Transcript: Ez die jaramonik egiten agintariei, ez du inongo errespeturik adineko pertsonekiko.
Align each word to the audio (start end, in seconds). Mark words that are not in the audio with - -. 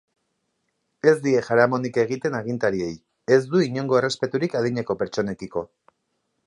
Ez 1.11 1.13
die 1.25 1.33
jaramonik 1.49 1.99
egiten 2.05 2.39
agintariei, 2.39 2.89
ez 3.37 3.41
du 3.53 3.63
inongo 3.69 4.01
errespeturik 4.01 4.61
adineko 4.63 4.99
pertsonekiko. 5.05 5.69